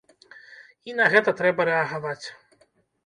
[0.89, 2.21] І на гэта трэба рэагаваць.